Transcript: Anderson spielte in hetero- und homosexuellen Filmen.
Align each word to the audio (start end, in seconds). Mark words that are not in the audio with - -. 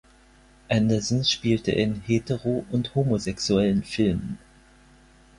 Anderson 0.67 1.23
spielte 1.23 1.71
in 1.73 2.01
hetero- 2.07 2.65
und 2.71 2.95
homosexuellen 2.95 3.83
Filmen. 3.83 4.39